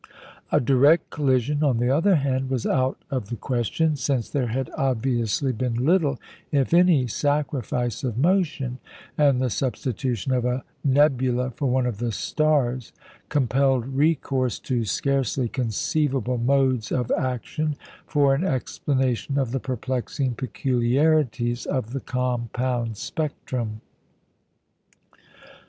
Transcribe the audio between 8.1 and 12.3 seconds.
motion; and the substitution of a nebula for one of the